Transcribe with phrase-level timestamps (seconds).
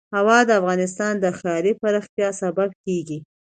[0.17, 3.17] هوا د افغانستان د ښاري پراختیا سبب کېږي.